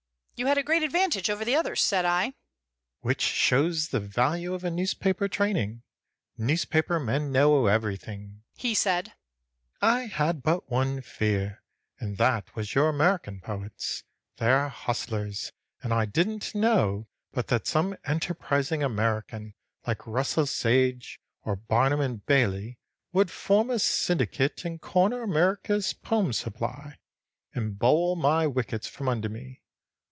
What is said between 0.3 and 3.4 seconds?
"You had a great advantage over the others," said I. "Which